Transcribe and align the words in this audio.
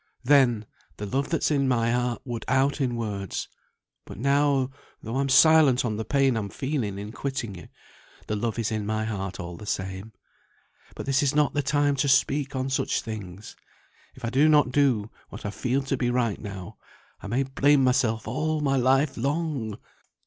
Then, 0.23 0.65
the 0.97 1.05
love 1.05 1.29
that's 1.29 1.51
in 1.51 1.67
my 1.67 1.91
heart 1.91 2.23
would 2.25 2.43
out 2.47 2.81
in 2.81 2.95
words; 2.95 3.47
but 4.03 4.17
now, 4.17 4.71
though 5.03 5.17
I'm 5.17 5.29
silent 5.29 5.85
on 5.85 5.97
the 5.97 6.03
pain 6.03 6.35
I'm 6.35 6.49
feeling 6.49 6.97
in 6.97 7.11
quitting 7.11 7.53
you, 7.53 7.67
the 8.25 8.35
love 8.35 8.57
is 8.57 8.71
in 8.71 8.83
my 8.87 9.05
heart 9.05 9.39
all 9.39 9.57
the 9.57 9.67
same. 9.67 10.13
But 10.95 11.05
this 11.05 11.21
is 11.21 11.35
not 11.35 11.53
the 11.53 11.61
time 11.61 11.95
to 11.97 12.07
speak 12.07 12.55
on 12.55 12.67
such 12.71 13.01
things. 13.03 13.55
If 14.15 14.25
I 14.25 14.31
do 14.31 14.49
not 14.49 14.71
do 14.71 15.11
what 15.29 15.45
I 15.45 15.51
feel 15.51 15.83
to 15.83 15.95
be 15.97 16.09
right 16.09 16.41
now, 16.41 16.77
I 17.21 17.27
may 17.27 17.43
blame 17.43 17.83
myself 17.83 18.27
all 18.27 18.59
my 18.59 18.77
life 18.77 19.17
long! 19.17 19.77